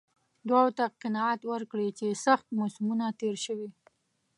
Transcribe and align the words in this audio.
دواړو 0.47 0.71
ته 0.79 0.85
قناعت 1.01 1.41
ورکړي 1.51 1.89
چې 1.99 2.07
سخت 2.25 2.47
موسمونه 2.59 3.05
تېر 3.19 3.35
شوي. 3.45 3.69